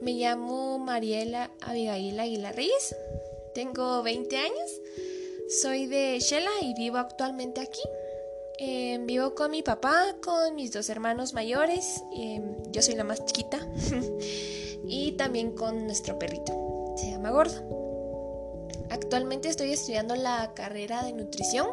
Me 0.00 0.12
llamo 0.12 0.78
Mariela 0.78 1.50
Abigail 1.60 2.18
Aguilar 2.18 2.56
Reyes. 2.56 2.96
Tengo 3.54 4.02
20 4.02 4.36
años. 4.36 4.80
Soy 5.60 5.86
de 5.86 6.18
Shela 6.20 6.50
y 6.62 6.72
vivo 6.74 6.96
actualmente 6.96 7.60
aquí. 7.60 7.82
Em, 8.58 9.06
vivo 9.06 9.34
con 9.34 9.50
mi 9.50 9.62
papá, 9.62 10.16
con 10.22 10.54
mis 10.54 10.72
dos 10.72 10.88
hermanos 10.88 11.34
mayores. 11.34 12.02
Em, 12.16 12.56
yo 12.70 12.80
soy 12.80 12.94
la 12.94 13.04
más 13.04 13.24
chiquita. 13.26 13.58
y 14.88 15.12
también 15.12 15.52
con 15.52 15.84
nuestro 15.84 16.18
perrito. 16.18 16.94
Se 16.96 17.10
llama 17.10 17.30
Gordo. 17.30 17.89
Actualmente 18.90 19.48
estoy 19.48 19.72
estudiando 19.72 20.16
la 20.16 20.52
carrera 20.54 21.04
de 21.04 21.12
nutrición. 21.12 21.68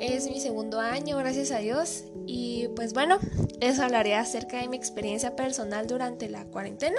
Es 0.00 0.28
mi 0.28 0.40
segundo 0.40 0.80
año, 0.80 1.16
gracias 1.16 1.50
a 1.50 1.58
Dios. 1.58 2.04
Y 2.26 2.68
pues 2.76 2.92
bueno, 2.92 3.18
les 3.60 3.78
hablaré 3.78 4.14
acerca 4.14 4.60
de 4.60 4.68
mi 4.68 4.76
experiencia 4.76 5.36
personal 5.36 5.86
durante 5.86 6.28
la 6.28 6.44
cuarentena 6.44 6.98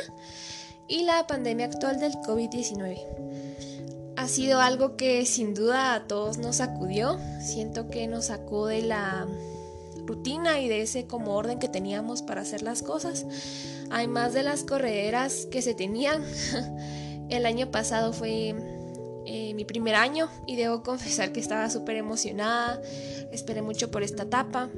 y 0.87 1.03
la 1.03 1.27
pandemia 1.27 1.65
actual 1.65 1.99
del 1.99 2.13
COVID-19. 2.13 4.13
Ha 4.17 4.27
sido 4.29 4.61
algo 4.61 4.95
que 4.95 5.25
sin 5.25 5.53
duda 5.53 5.93
a 5.93 6.07
todos 6.07 6.37
nos 6.37 6.57
sacudió. 6.57 7.19
Siento 7.41 7.89
que 7.89 8.07
nos 8.07 8.27
sacó 8.27 8.67
de 8.67 8.81
la 8.81 9.27
rutina 10.05 10.61
y 10.61 10.69
de 10.69 10.81
ese 10.81 11.07
como 11.07 11.35
orden 11.35 11.59
que 11.59 11.67
teníamos 11.67 12.21
para 12.21 12.41
hacer 12.41 12.61
las 12.61 12.81
cosas. 12.81 13.25
Además 13.89 14.33
de 14.33 14.43
las 14.43 14.63
correderas 14.63 15.47
que 15.47 15.61
se 15.61 15.73
tenían. 15.73 16.23
El 17.29 17.45
año 17.45 17.71
pasado 17.71 18.13
fue 18.13 18.55
eh, 19.25 19.53
mi 19.53 19.65
primer 19.65 19.95
año 19.95 20.29
y 20.47 20.55
debo 20.55 20.83
confesar 20.83 21.31
que 21.31 21.39
estaba 21.39 21.69
súper 21.69 21.97
emocionada. 21.97 22.81
Esperé 23.31 23.61
mucho 23.61 23.91
por 23.91 24.03
esta 24.03 24.23
etapa. 24.23 24.69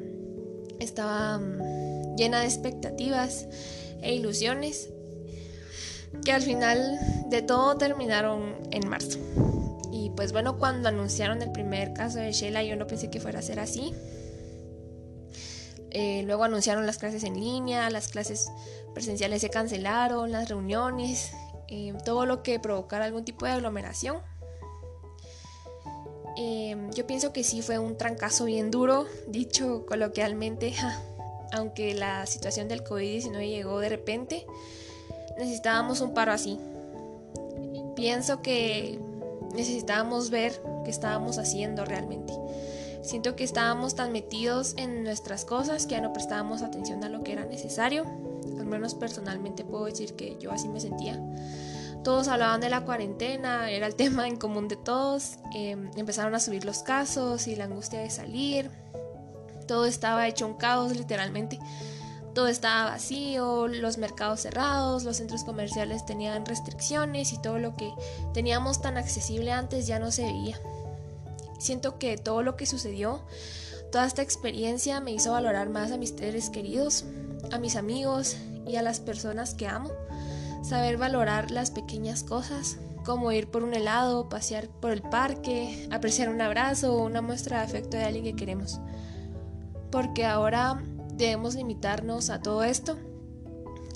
Estaba 0.79 1.37
mm, 1.37 2.15
llena 2.15 2.39
de 2.39 2.45
expectativas 2.45 3.47
e 4.01 4.13
ilusiones 4.13 4.89
que 6.23 6.31
al 6.31 6.41
final 6.41 6.99
de 7.29 7.41
todo 7.41 7.77
terminaron 7.77 8.55
en 8.71 8.87
marzo. 8.87 9.19
Y 9.91 10.11
pues 10.11 10.31
bueno, 10.31 10.57
cuando 10.57 10.89
anunciaron 10.89 11.41
el 11.41 11.51
primer 11.51 11.93
caso 11.93 12.19
de 12.19 12.31
Sheila, 12.31 12.63
yo 12.63 12.75
no 12.75 12.87
pensé 12.87 13.09
que 13.09 13.19
fuera 13.19 13.39
a 13.39 13.41
ser 13.41 13.59
así. 13.59 13.93
Eh, 15.91 16.23
luego 16.23 16.43
anunciaron 16.43 16.85
las 16.85 16.97
clases 16.97 17.23
en 17.23 17.39
línea, 17.39 17.89
las 17.89 18.09
clases 18.09 18.51
presenciales 18.93 19.41
se 19.41 19.49
cancelaron, 19.49 20.31
las 20.31 20.49
reuniones, 20.49 21.31
eh, 21.69 21.93
todo 22.05 22.25
lo 22.25 22.43
que 22.43 22.59
provocara 22.59 23.05
algún 23.05 23.25
tipo 23.25 23.45
de 23.45 23.53
aglomeración. 23.53 24.21
Eh, 26.37 26.77
yo 26.93 27.07
pienso 27.07 27.33
que 27.33 27.43
sí 27.43 27.61
fue 27.61 27.79
un 27.79 27.97
trancazo 27.97 28.45
bien 28.45 28.69
duro, 28.69 29.05
dicho 29.27 29.85
coloquialmente, 29.87 30.75
aunque 31.51 31.95
la 31.95 32.25
situación 32.27 32.67
del 32.67 32.83
COVID-19 32.83 33.47
llegó 33.47 33.79
de 33.79 33.89
repente, 33.89 34.45
necesitábamos 35.37 36.01
un 36.01 36.13
paro 36.13 36.31
así. 36.31 36.59
Pienso 37.95 38.43
que 38.43 38.99
necesitábamos 39.55 40.29
ver 40.29 40.61
qué 40.85 40.91
estábamos 40.91 41.39
haciendo 41.39 41.85
realmente. 41.85 42.33
Siento 43.01 43.35
que 43.35 43.43
estábamos 43.43 43.95
tan 43.95 44.11
metidos 44.11 44.73
en 44.77 45.03
nuestras 45.03 45.45
cosas 45.45 45.87
que 45.87 45.95
ya 45.95 46.01
no 46.01 46.13
prestábamos 46.13 46.61
atención 46.61 47.03
a 47.03 47.09
lo 47.09 47.23
que 47.23 47.31
era 47.31 47.45
necesario. 47.45 48.05
Al 48.59 48.65
menos 48.65 48.93
personalmente 48.93 49.63
puedo 49.63 49.85
decir 49.85 50.13
que 50.13 50.37
yo 50.39 50.51
así 50.51 50.67
me 50.67 50.79
sentía. 50.79 51.19
Todos 52.07 52.29
hablaban 52.29 52.61
de 52.61 52.69
la 52.69 52.85
cuarentena, 52.85 53.69
era 53.69 53.85
el 53.85 53.95
tema 53.97 54.29
en 54.29 54.37
común 54.37 54.69
de 54.69 54.77
todos. 54.77 55.39
Em, 55.53 55.91
empezaron 55.97 56.33
a 56.35 56.39
subir 56.39 56.63
los 56.63 56.77
casos 56.77 57.47
y 57.47 57.57
la 57.57 57.65
angustia 57.65 57.99
de 57.99 58.09
salir. 58.09 58.71
Todo 59.67 59.85
estaba 59.85 60.25
hecho 60.25 60.47
un 60.47 60.53
caos 60.53 60.95
literalmente 60.95 61.59
todo 62.33 62.47
estaba 62.47 62.91
vacío, 62.91 63.67
los 63.67 63.97
mercados 63.97 64.41
cerrados, 64.41 65.03
los 65.03 65.17
centros 65.17 65.43
comerciales 65.43 66.05
tenían 66.05 66.45
restricciones 66.45 67.33
y 67.33 67.41
todo 67.41 67.57
lo 67.57 67.75
que 67.75 67.91
teníamos 68.33 68.79
tan 68.79 68.95
accesible 68.95 69.51
antes 69.51 69.85
ya 69.87 69.99
no 69.99 70.11
se 70.11 70.23
veía. 70.23 70.57
Siento 71.59 71.97
que 71.97 72.15
todo 72.15 72.41
lo 72.43 72.55
que 72.55 72.67
sucedió, 72.67 73.21
toda 73.91 74.05
esta 74.05 74.21
experiencia 74.21 75.01
me 75.01 75.11
hizo 75.11 75.31
valorar 75.33 75.69
más 75.69 75.91
a 75.91 75.97
mis 75.97 76.11
seres 76.11 76.51
queridos, 76.51 77.03
a 77.51 77.57
mis 77.57 77.75
amigos 77.75 78.37
y 78.65 78.75
a 78.75 78.83
las 78.83 78.99
personas 79.01 79.55
que 79.55 79.67
amo. 79.67 79.91
Saber 80.67 80.97
valorar 80.97 81.49
las 81.49 81.71
pequeñas 81.71 82.23
cosas, 82.23 82.77
como 83.05 83.31
ir 83.31 83.47
por 83.47 83.63
un 83.63 83.73
helado, 83.73 84.27
pasear 84.27 84.67
por 84.67 84.91
el 84.91 85.01
parque, 85.01 85.87
apreciar 85.91 86.27
un 86.27 86.41
abrazo 86.41 86.93
o 86.93 87.05
una 87.05 87.21
muestra 87.21 87.59
de 87.59 87.63
afecto 87.63 87.95
de 87.95 88.03
alguien 88.03 88.25
que 88.25 88.35
queremos. 88.35 88.81
Porque 89.93 90.25
ahora 90.25 90.83
debemos 91.13 91.55
limitarnos 91.55 92.29
a 92.29 92.41
todo 92.41 92.65
esto 92.65 92.97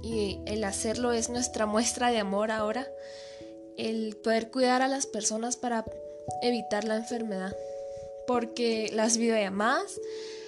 y 0.02 0.40
el 0.46 0.64
hacerlo 0.64 1.12
es 1.12 1.30
nuestra 1.30 1.66
muestra 1.66 2.10
de 2.10 2.20
amor 2.20 2.52
ahora, 2.52 2.88
el 3.76 4.16
poder 4.16 4.50
cuidar 4.50 4.82
a 4.82 4.88
las 4.88 5.08
personas 5.08 5.58
para 5.58 5.84
evitar 6.42 6.86
la 6.86 6.96
enfermedad, 6.96 7.54
porque 8.28 8.90
las 8.94 9.18
videollamadas 9.18 10.00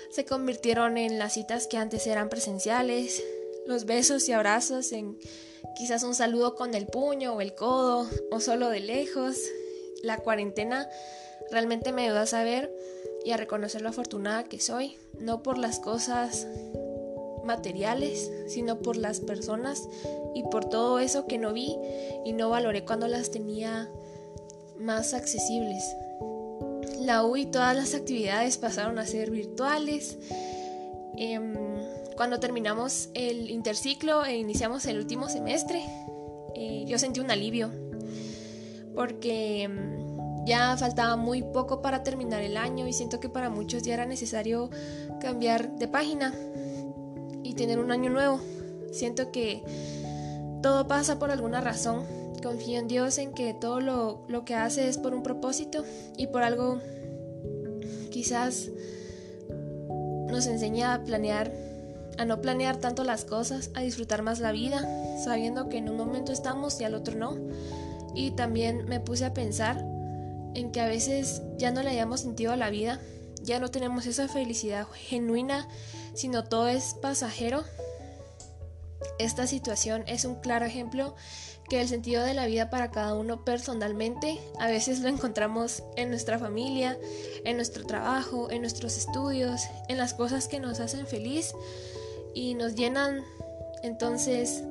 se 0.10 0.24
convirtieron 0.24 0.98
en 0.98 1.20
las 1.20 1.34
citas 1.34 1.68
que 1.68 1.76
antes 1.76 2.08
eran 2.08 2.30
presenciales, 2.30 3.22
los 3.68 3.84
besos 3.84 4.30
y 4.30 4.32
abrazos 4.32 4.94
en 4.94 5.18
quizás 5.76 6.04
un 6.04 6.16
saludo 6.16 6.56
con 6.56 6.74
el 6.74 6.88
puño 6.88 7.34
o 7.34 7.42
el 7.42 7.56
codo 7.56 8.08
o 8.32 8.40
solo 8.40 8.70
de 8.70 8.80
lejos. 8.80 9.38
La 10.02 10.18
cuarentena 10.18 10.88
realmente 11.52 11.92
me 11.92 12.06
ayudó 12.06 12.20
a 12.20 12.26
saber 12.26 12.74
y 13.24 13.32
a 13.32 13.38
reconocer 13.38 13.82
lo 13.82 13.90
afortunada 13.90 14.44
que 14.44 14.60
soy, 14.60 14.98
no 15.20 15.44
por 15.44 15.58
las 15.58 15.80
cosas 15.80 16.48
materiales, 17.44 18.32
sino 18.48 18.80
por 18.80 18.98
las 18.98 19.20
personas 19.20 19.88
y 20.34 20.44
por 20.44 20.66
todo 20.66 21.00
eso 21.00 21.26
que 21.28 21.38
no 21.38 21.54
vi 21.54 21.78
y 22.26 22.34
no 22.34 22.50
valoré 22.50 22.86
cuando 22.86 23.08
las 23.08 23.32
tenía 23.32 23.90
más 24.78 25.14
accesibles. 25.14 25.84
La 27.00 27.24
U 27.26 27.36
y 27.36 27.46
todas 27.46 27.76
las 27.76 27.94
actividades 27.94 28.58
pasaron 28.58 28.98
a 28.98 29.06
ser 29.06 29.30
virtuales. 29.30 30.18
Em, 31.18 31.54
cuando 32.24 32.40
terminamos 32.40 33.10
el 33.16 33.50
interciclo 33.50 34.24
e 34.24 34.38
iniciamos 34.38 34.86
el 34.86 34.98
último 34.98 35.28
semestre, 35.28 35.84
eh, 36.56 36.86
yo 36.88 36.98
sentí 36.98 37.20
un 37.20 37.30
alivio 37.30 37.70
porque 38.96 39.64
em, 39.64 40.46
ya 40.46 40.78
faltaba 40.78 41.18
muy 41.18 41.44
poco 41.44 41.82
para 41.82 42.02
terminar 42.02 42.42
el 42.42 42.56
año 42.56 42.88
y 42.88 42.94
siento 42.94 43.20
que 43.20 43.28
para 43.28 43.50
muchos 43.50 43.84
ya 43.84 43.96
era 43.96 44.06
necesario 44.06 44.70
cambiar 45.20 45.76
de 45.76 45.90
página 45.90 46.34
y 47.44 47.56
tener 47.56 47.78
un 47.78 47.92
año 47.92 48.10
nuevo. 48.10 48.40
Siento 48.94 49.30
que 49.34 49.62
todo 50.62 50.88
pasa 50.88 51.20
por 51.20 51.30
alguna 51.30 51.60
razón. 51.60 52.06
Confío 52.42 52.80
en 52.80 52.88
Dios 52.88 53.18
en 53.18 53.34
que 53.34 53.54
todo 53.54 53.82
lo, 53.82 54.24
lo 54.30 54.46
que 54.46 54.56
hace 54.56 54.88
es 54.88 54.98
por 54.98 55.14
un 55.14 55.24
propósito 55.24 55.84
y 56.16 56.28
por 56.28 56.44
algo 56.44 56.80
quizás 58.12 58.70
nos 60.30 60.48
enseña 60.48 60.94
a 60.94 61.04
planear, 61.04 61.52
a 62.18 62.26
no 62.26 62.42
planear 62.42 62.78
tanto 62.78 63.04
las 63.04 63.26
cosas, 63.26 63.72
a 63.74 63.82
disfrutar 63.82 64.22
más 64.22 64.40
la 64.40 64.52
vida, 64.52 64.88
sabiendo 65.24 65.70
que 65.70 65.78
en 65.78 65.90
un 65.90 65.98
momento 65.98 66.32
estamos 66.32 66.80
y 66.80 66.84
al 66.84 66.96
otro 66.96 67.16
no. 67.16 67.38
Y 68.16 68.32
también 68.32 68.86
me 68.86 69.00
puse 69.00 69.26
a 69.26 69.34
pensar 69.34 69.84
en 70.56 70.72
que 70.72 70.82
a 70.82 70.88
veces 70.88 71.42
ya 71.58 71.72
no 71.72 71.82
le 71.82 71.90
hayamos 71.90 72.22
sentido 72.22 72.52
a 72.52 72.58
la 72.58 72.70
vida, 72.70 73.00
ya 73.42 73.60
no 73.60 73.70
tenemos 73.70 74.06
esa 74.06 74.28
felicidad 74.28 74.88
genuina, 74.94 75.68
sino 76.14 76.44
todo 76.44 76.68
es 76.68 76.96
pasajero. 77.02 77.64
Esta 79.20 79.48
situación 79.48 80.04
es 80.08 80.26
un 80.26 80.36
claro 80.36 80.66
ejemplo 80.66 81.16
que 81.70 81.82
el 81.82 81.88
sentido 81.88 82.24
de 82.24 82.34
la 82.34 82.46
vida 82.46 82.70
para 82.70 82.92
cada 82.92 83.16
uno 83.16 83.44
personalmente 83.44 84.40
a 84.60 84.68
veces 84.68 85.00
lo 85.00 85.10
encontramos 85.10 85.84
en 85.96 86.10
nuestra 86.10 86.38
familia, 86.38 86.98
en 87.46 87.56
nuestro 87.56 87.86
trabajo, 87.86 88.52
en 88.52 88.62
nuestros 88.62 88.98
estudios, 88.98 89.62
en 89.88 89.98
las 89.98 90.14
cosas 90.14 90.48
que 90.48 90.60
nos 90.60 90.80
hacen 90.80 91.08
feliz 91.08 91.54
y 92.34 92.56
nos 92.56 92.76
llenan. 92.76 93.22
Entonces, 93.82 94.64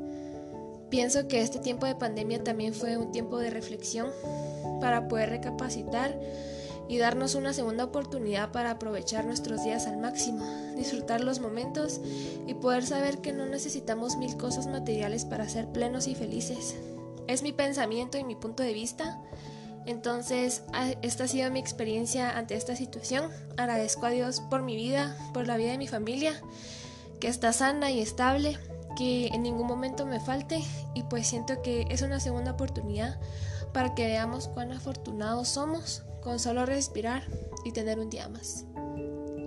pienso 0.91 1.29
que 1.29 1.41
este 1.41 1.59
tiempo 1.59 1.87
de 1.87 1.95
pandemia 1.95 2.43
también 2.43 2.75
fue 2.75 2.97
un 2.97 3.13
tiempo 3.13 3.39
de 3.39 3.51
reflexión 3.51 4.11
para 4.81 5.09
poder 5.09 5.31
recapacitar 5.31 6.19
y 6.89 6.99
darnos 6.99 7.35
una 7.35 7.53
segunda 7.53 7.85
oportunidad 7.85 8.53
para 8.53 8.73
aprovechar 8.73 9.25
nuestros 9.25 9.65
días 9.65 9.87
al 9.87 9.99
máximo, 9.99 10.45
disfrutar 10.77 11.23
los 11.23 11.41
momentos 11.41 12.01
y 12.47 12.55
poder 12.55 12.85
saber 12.85 13.19
que 13.19 13.33
no 13.33 13.47
necesitamos 13.47 14.17
mil 14.17 14.37
cosas 14.37 14.67
materiales 14.67 15.25
para 15.25 15.49
ser 15.49 15.69
plenos 15.69 16.07
y 16.07 16.15
felices. 16.15 16.75
Es 17.29 17.43
mi 17.43 17.53
pensamiento 17.53 18.19
y 18.19 18.25
mi 18.25 18.35
punto 18.35 18.63
de 18.63 18.75
vista. 18.75 19.19
Entonces, 19.87 20.63
esta 21.03 21.25
ha 21.25 21.29
sido 21.29 21.51
mi 21.51 21.61
experiencia 21.61 22.37
ante 22.37 22.55
esta 22.57 22.77
situación. 22.77 23.31
Agradezco 23.57 24.07
a 24.07 24.11
Dios 24.11 24.41
por 24.51 24.63
mi 24.63 24.77
vida, 24.77 25.17
por 25.33 25.47
la 25.47 25.57
vida 25.57 25.71
de 25.71 25.79
mi 25.79 25.89
familia, 25.89 26.41
que 27.23 27.29
está 27.29 27.53
sana 27.53 27.93
y 27.93 28.01
estable, 28.01 28.59
que 28.97 29.29
en 29.29 29.45
ningún 29.45 29.69
momento 29.69 30.05
me 30.05 30.19
falte 30.19 30.61
y 30.93 31.05
pues 31.05 31.29
siento 31.29 31.63
que 31.63 31.87
es 31.89 32.03
una 32.03 32.19
segunda 32.19 32.51
oportunidad 32.51 33.21
para 33.73 33.95
que 33.95 34.07
veamos 34.07 34.49
cuán 34.49 34.73
afortunados 34.73 35.47
somos 35.47 36.03
con 36.21 36.41
solo 36.41 36.67
respirar 36.67 37.23
y 37.65 37.71
tener 37.71 38.01
un 38.01 38.11
día 38.11 38.29
más. 38.29 38.65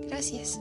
Gracias. 0.08 0.58